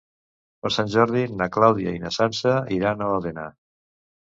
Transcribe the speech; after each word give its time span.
Per 0.63 0.71
Sant 0.75 0.89
Jordi 0.93 1.21
na 1.41 1.49
Clàudia 1.59 1.95
i 1.99 2.03
na 2.07 2.13
Sança 2.17 2.57
iran 2.79 3.07
a 3.07 3.13
Òdena. 3.21 3.47